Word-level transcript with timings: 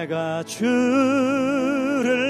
내가 0.00 0.42
주를 0.44 2.29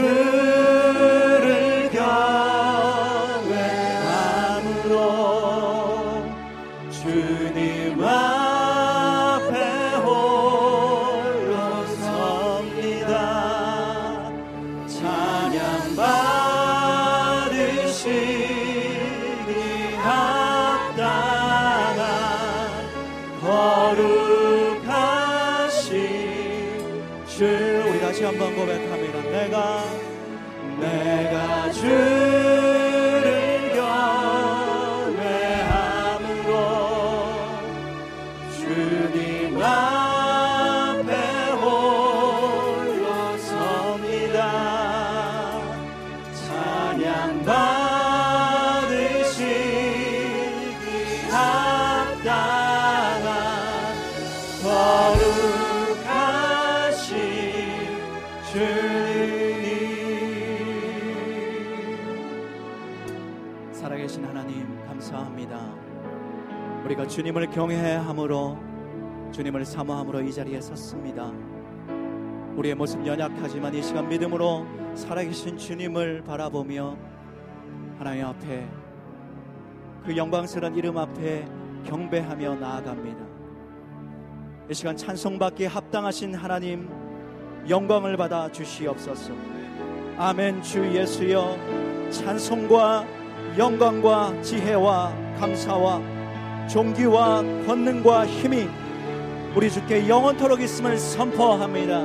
주를 0.00 1.90
경외함으로 1.92 3.44
주님 6.90 8.02
앞에 8.02 9.54
홀로 10.04 11.54
섭니다. 11.86 13.12
찬양 14.86 15.58
받으시기 15.96 17.60
합당한 19.96 21.28
거룩하신 24.80 24.88
주. 27.26 27.44
우리 27.90 27.96
다시 28.00 28.18
한번 28.24 28.42
고백합니다 28.56 29.09
내가 29.50 29.82
내가 30.78 31.72
주를 31.72 33.30
경외함으로 33.74 35.10
주님 38.56 39.60
앞에 39.60 41.10
홀로 41.60 43.36
섭니다. 43.38 44.38
찬양 46.46 47.44
받으시기 47.44 48.28
합당한 51.28 52.54
우리가 66.90 67.06
주님을 67.06 67.50
경외함으로 67.50 68.58
주님을 69.30 69.64
사모함으로 69.64 70.22
이 70.22 70.32
자리에 70.32 70.60
섰습니다 70.60 71.30
우리의 72.56 72.74
모습 72.74 73.06
연약하지만 73.06 73.72
이 73.74 73.82
시간 73.82 74.08
믿음으로 74.08 74.66
살아계신 74.96 75.56
주님을 75.56 76.24
바라보며 76.26 76.96
하나님 77.96 78.26
앞에 78.26 78.68
그 80.04 80.16
영광스러운 80.16 80.74
이름 80.74 80.98
앞에 80.98 81.46
경배하며 81.84 82.56
나아갑니다. 82.56 83.24
이 84.68 84.74
시간 84.74 84.96
찬송받기에 84.96 85.68
합당하신 85.68 86.34
하나님 86.34 86.90
영광을 87.68 88.16
받아 88.16 88.50
주시옵소서. 88.50 89.32
아멘 90.18 90.60
주 90.62 90.84
예수여 90.92 91.56
찬송과 92.10 93.06
영광과 93.56 94.42
지혜와 94.42 95.14
감사와 95.38 96.09
존귀와 96.70 97.42
권능과 97.66 98.26
힘이 98.26 98.68
우리 99.56 99.70
주께 99.70 100.08
영원토록 100.08 100.60
있음을 100.60 100.96
선포합니다. 100.98 102.04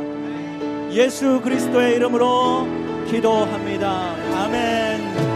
예수 0.91 1.39
그리스도의 1.41 1.95
이름으로 1.95 2.67
기도합니다. 3.07 4.15
아멘. 4.43 5.34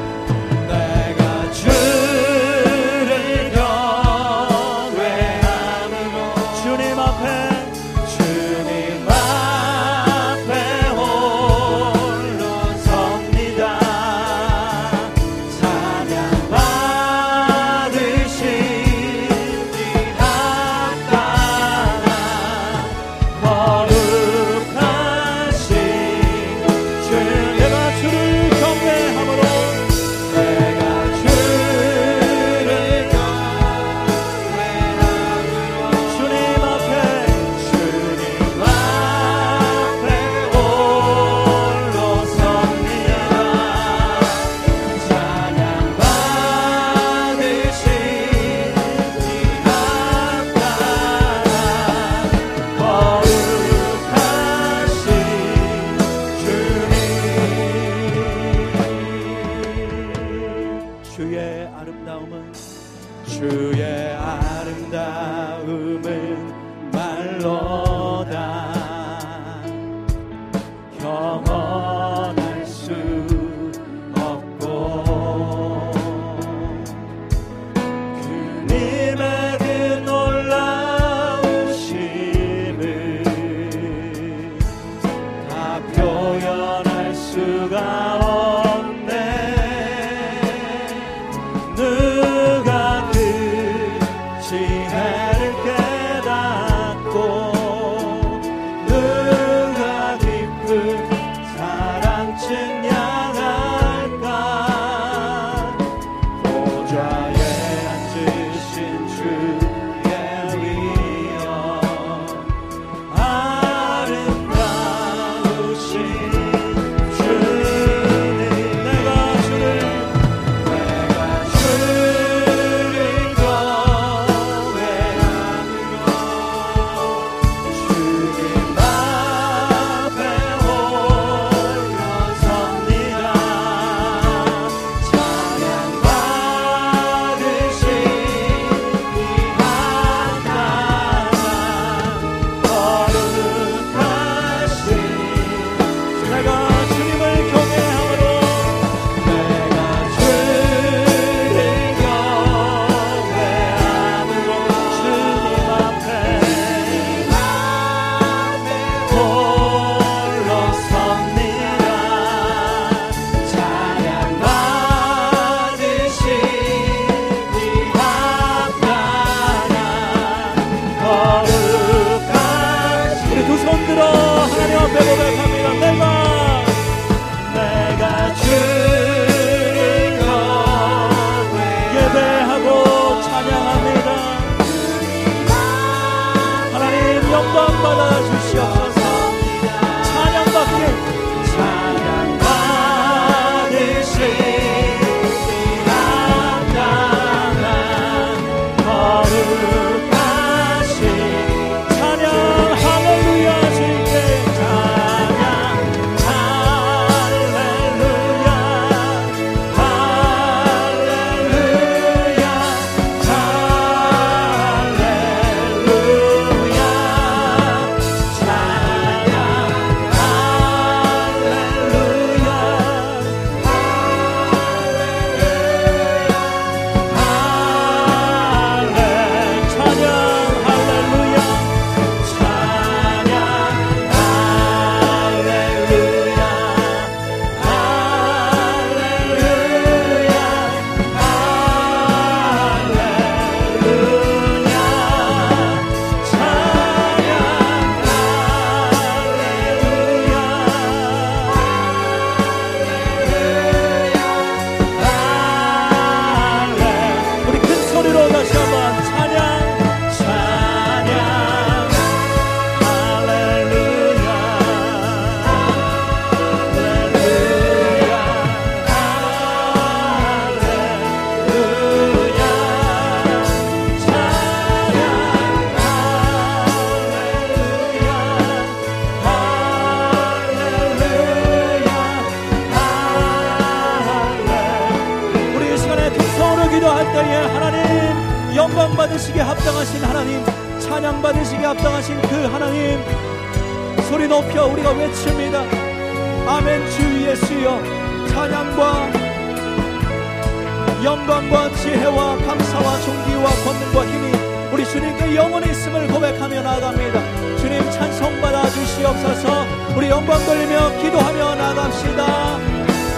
영광과 301.10 301.74
지혜와 301.74 302.38
감사와 302.38 303.00
존귀와 303.02 303.50
권능과 303.50 304.06
힘이 304.06 304.32
우리 304.72 304.86
주님께 304.86 305.36
영원히 305.36 305.72
있음을 305.72 306.08
고백하며 306.08 306.62
나아갑니다. 306.62 307.58
주님 307.58 307.82
찬송 307.90 308.40
받아 308.40 308.70
주시옵소서. 308.70 309.66
우리 309.98 310.08
영광 310.08 310.38
돌리며 310.46 311.02
기도하며 311.02 311.56
나갑시다. 311.56 312.60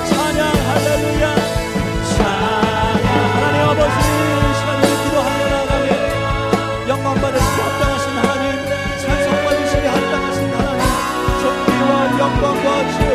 찬양 0.07 0.39
할렐루야. 0.69 1.35
찬양 2.15 3.11
하나님 3.35 3.61
아버지 3.61 3.95
시간을 4.57 4.81
기도하며 5.03 5.39
나가며 5.51 6.87
영광 6.87 7.13
받으시기 7.15 7.61
합당하신 7.61 8.05
하나님 8.19 8.43
찬송 9.01 9.43
받으시기 9.43 9.85
합당하신 9.87 10.39
하나님 10.53 10.81
존귀와 11.41 12.19
영광과 12.19 12.67
지혜 12.93 13.10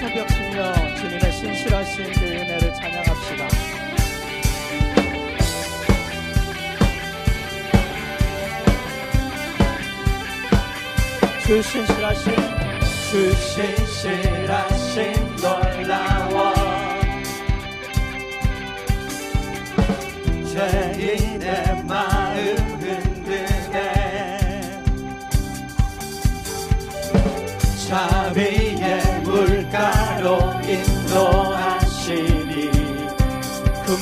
새벽 0.00 0.30
신령 0.30 0.72
주님의 0.96 1.30
신실하신 1.30 2.12
그 2.14 2.20
은혜를 2.24 2.72
찬양합시다. 2.72 3.48
주 11.44 11.62
신실하신 11.62 12.32
주 13.10 13.30
신실하신 13.34 14.96
놀라워 15.36 16.54
죄인의 20.46 21.84
마음 21.84 22.56
흔드네 22.80 24.00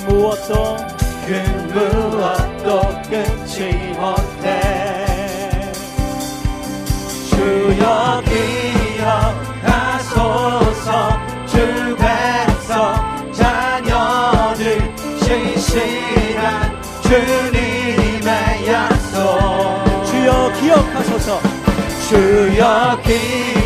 부었도 0.09 0.77
그 1.27 1.33
무엇도 1.75 2.81
끝이 3.11 3.59
못해 3.93 4.47
주여 7.29 8.23
기억하소서 9.77 10.87
주 11.47 11.97
백성 11.97 13.33
자녀들 13.33 14.62
신실한 15.21 16.83
주님의 17.03 18.33
약속 18.67 19.19
주여 20.07 20.53
기억하소서 20.59 21.29
주여 22.09 22.99
기억하소서 23.05 23.58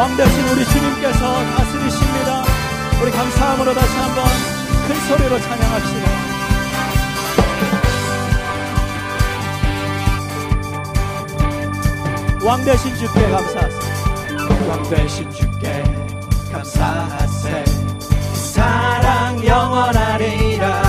왕 0.00 0.16
대신 0.16 0.48
우리 0.48 0.64
주님께서 0.64 1.44
다스리십니다. 1.56 2.42
우리 3.02 3.10
감사함으로 3.10 3.74
다시 3.74 3.96
한번 3.98 4.24
큰 4.88 4.94
소리로 5.06 5.38
찬양합시다. 5.38 6.10
왕 12.42 12.64
대신 12.64 12.96
주께 12.96 13.28
감사하세 13.28 13.90
왕 14.70 14.82
되신 14.88 15.30
주께 15.32 15.84
감사하세. 16.50 17.64
사랑 18.32 19.44
영원하리라 19.46 20.82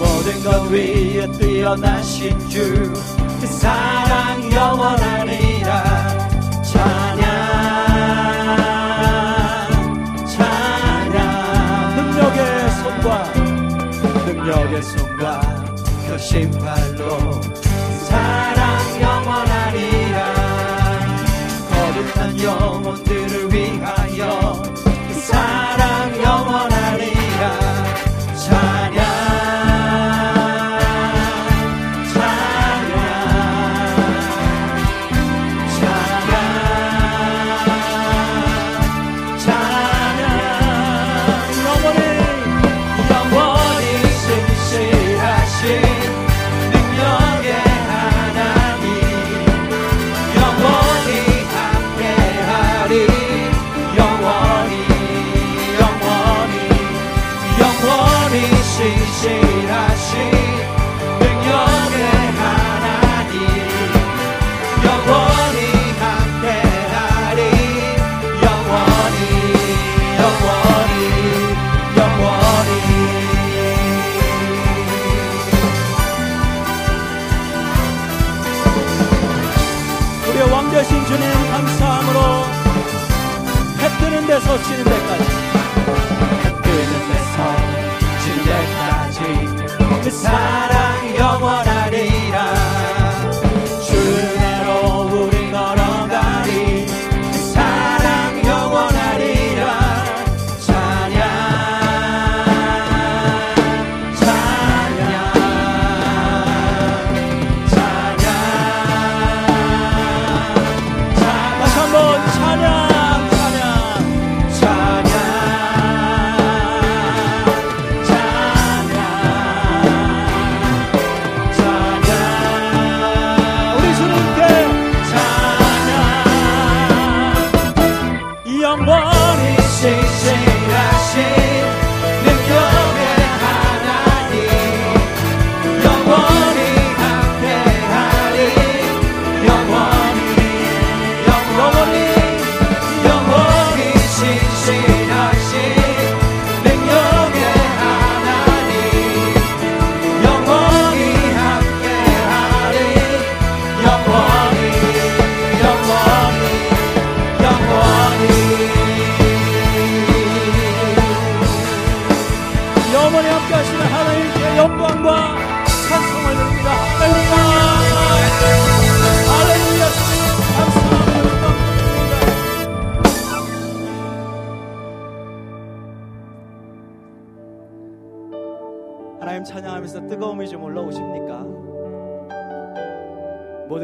모든 0.00 0.42
것 0.42 0.68
위에 0.72 1.30
뛰어나신 1.38 2.48
주 2.48 2.92
그 3.40 3.46
사랑 3.46 4.50
영원하리 4.50 5.45
능력의 14.46 14.80
손과 14.80 15.40
그 16.06 16.18
신발로 16.18 17.40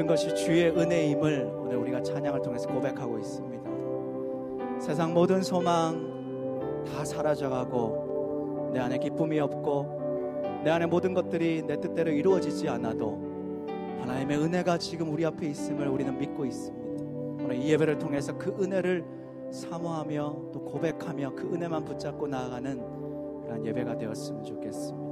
모든 0.03 0.07
것이 0.07 0.35
주의 0.35 0.69
은혜임을 0.69 1.53
오늘 1.61 1.77
우리가 1.77 2.03
찬양을 2.03 2.43
통해서 2.43 2.67
고백하고 2.67 3.21
있습니다. 3.21 4.81
세상 4.81 5.15
모든 5.15 5.43
소망 5.43 6.85
다 6.85 7.05
사라져가고 7.05 8.71
내 8.75 8.81
안에 8.81 8.99
기쁨이 8.99 9.39
없고 9.39 10.63
내 10.65 10.71
안에 10.71 10.87
모든 10.87 11.15
것들이 11.15 11.63
내 11.63 11.81
뜻대로 11.81 12.11
이루어지지 12.11 12.69
않아도 12.69 13.65
하나님의 14.01 14.39
은혜가 14.39 14.79
지금 14.79 15.13
우리 15.13 15.25
앞에 15.25 15.47
있음을 15.47 15.87
우리는 15.87 16.19
믿고 16.19 16.45
있습니다. 16.47 17.45
오늘 17.45 17.57
이 17.57 17.71
예배를 17.71 17.99
통해서 17.99 18.37
그 18.37 18.57
은혜를 18.61 19.05
사모하며 19.53 20.51
또 20.53 20.65
고백하며 20.65 21.35
그 21.37 21.55
은혜만 21.55 21.85
붙잡고 21.85 22.27
나아가는 22.27 23.43
그런 23.45 23.65
예배가 23.65 23.99
되었으면 23.99 24.43
좋겠습니다. 24.43 25.12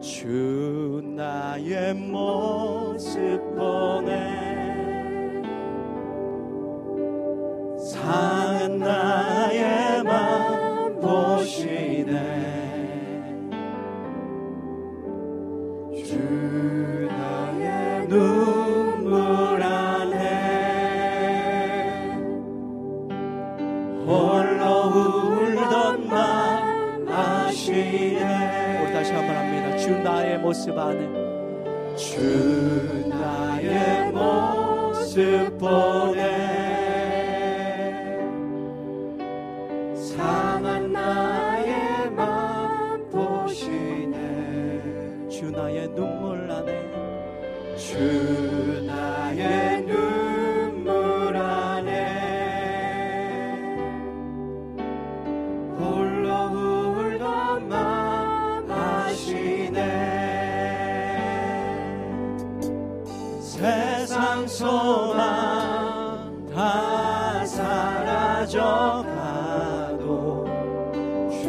주 0.00 1.02
나의 1.04 1.92
모습 1.94 3.38
보내. 3.54 4.16
상한 7.78 8.78
나의 8.78 10.02
맘 10.02 10.98
보시네. 11.00 12.14
주 16.02 16.16
나의 17.08 18.08
눈물 18.08 19.62
안에 19.62 20.16
홀로 24.06 24.64
울던 25.44 26.08
맘 26.08 27.06
아시네. 27.06 28.50
다시 28.92 29.12
한번 29.12 29.34
합니다. 29.36 29.69
주 29.90 29.98
나의 30.04 30.38
모습 30.38 30.78
안에. 30.78 31.96
주 31.96 33.04
나의 33.08 34.12
모습 34.12 35.58
보내. 35.58 36.22
상한 39.96 40.92
나의 40.92 42.08
맘 42.12 43.10
보시네. 43.10 44.80
주 45.28 45.50
나의 45.50 45.88
눈물 45.88 46.48
안에. 46.48 46.72
주 47.76 48.79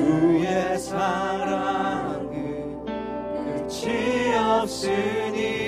주의 0.02 0.80
사랑은 0.80 2.26
끝이 3.68 4.36
없으니 4.36 5.61